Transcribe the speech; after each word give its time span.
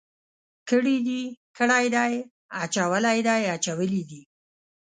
کړي 0.69 0.97
دي، 1.07 1.21
کړی 1.57 1.85
دی، 1.95 2.11
اچولی 2.63 3.19
دی، 3.27 3.43
اچولي 3.55 4.01
دي. 4.09 4.21